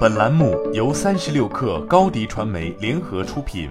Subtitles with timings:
[0.00, 3.70] 本栏目由三十六氪高低传媒联合出品。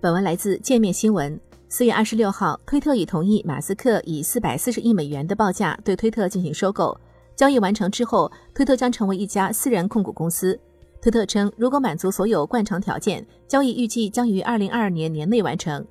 [0.00, 1.38] 本文来自界面新闻。
[1.68, 6.98] 四月二十六号，推特已同意马斯克以四百四十亿美元的报价对推特进行收购。
[7.36, 10.58] 交易完成之后，推特将成为一家私人控股公司。
[11.00, 15.84] 推特称，如果满足所有惯常条件，交易预计将于二零二二年年内完成。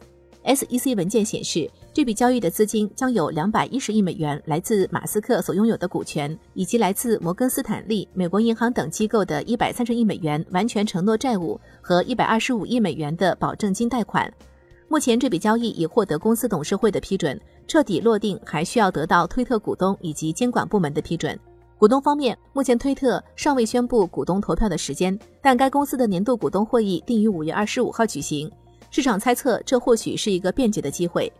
[0.43, 14.31] SEC 文件显示，这笔交易的资金将有两百一十亿美元来自马斯克所拥有的股权，以及来自摩根斯坦利、美国银行等机构的一百三十亿美元完全承诺债务和一百二十五亿美元的保证金贷款。
[14.87, 21.39] 目前这笔交易已获得公司董事会的批准，彻底落定还需要得到推特股东以及监管部门的批准。
[21.77, 28.51] 股东方面，目前推特尚未宣布股东投票的时间，但该公司的年度股东会议定于五月二十五号举行。
[28.91, 31.31] 市场猜测这或许是一个便捷的机会。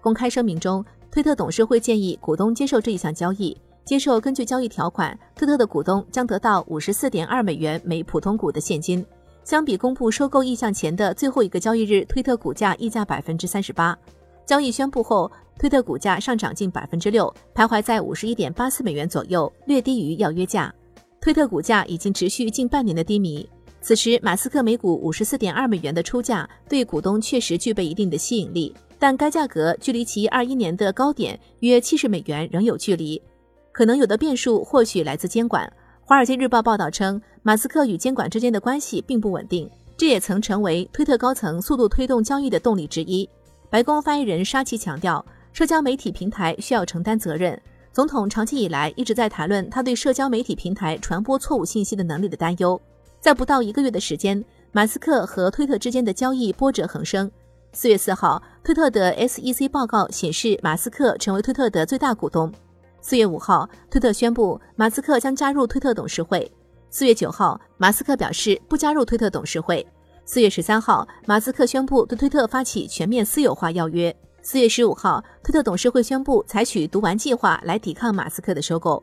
[0.00, 9.06] 公开声明中，推特董事会建议股东接受这一项交易，接受根据交易条款，推特的股东将得到五十四点二美元每普通股的现金。
[9.44, 13.96] 相比公布收购意向前的最后一个交易日，推特股价溢价百分之三十八。
[14.44, 20.74] 交易宣布后，推特股价上涨近百分之六，徘徊在五十一点八四美元左右，略低于要约价。
[21.20, 23.48] 推特股价已经持续近半年的低迷。
[23.86, 33.22] 此时，马斯克每股五十四点二美元的出价对股东确实具备一定的吸引力，但该价格距离其二一年的高点约七十美元仍有距离。
[33.70, 35.64] 可能有的变数或许来自监管。
[36.04, 43.28] 《华尔街日报》报道称，马斯克与监管之间的关系并不稳定，这也曾成为推特高层速度推动交易的动力之一。
[43.70, 47.56] 白宫发言人沙奇强调，社交媒体平台需要承担责任。
[47.92, 52.80] 总统长期以来一直在谈论他对社交媒体平台传播错误信息的能力的担忧。
[53.20, 57.30] 在不到一个月的时间，马斯克和推特之间的交易波折横生。
[57.72, 62.52] 四月四号，推特的 SEC 报告显示，马斯克成为推特的最大股东。
[63.00, 66.50] 四月五号，推特宣布马斯克将加入推特董事会。
[66.90, 69.86] 四月九号，马斯克表示不加入推特董事会。
[70.24, 74.14] 四月十三号，马斯克宣布对推特发起全面私有化要约。
[74.42, 79.02] 四月十五号，推特董事会宣布采取读完计划来抵抗马斯克的收购。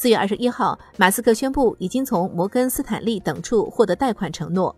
[0.00, 4.72] 四月二十一号，马斯克宣布已经从摩根斯坦利等处获得贷款承诺。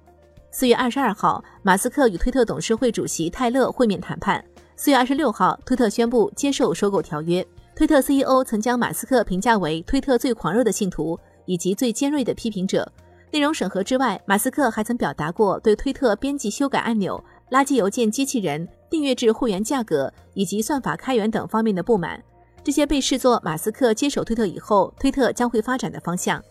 [0.50, 4.42] 四月二十二号，马斯克与推特董事会主席泰勒会面谈判。
[4.76, 7.46] 四月二十六号，推特宣布接受收购条约。
[7.76, 12.90] 推特 CEO 曾将马斯克评价为推特最狂热的信徒以及最尖锐的批评者。
[13.30, 22.18] 内容审核之外，马斯克还曾表达过对推特编辑修改按钮、垃圾邮件机器人、订阅制会员价格以及算法开源等方面的不满。
[22.62, 26.42] 这些被视作马斯克接手推特以后，推特将会发展的方向。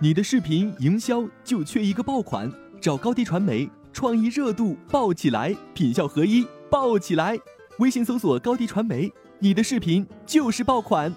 [0.00, 3.70] 你的视频营销就缺一个爆款，找高低传媒。
[3.92, 7.38] 创意热度爆起来，品效合一爆起来。
[7.78, 11.12] 微信搜索高低传媒，你的视频就是爆款。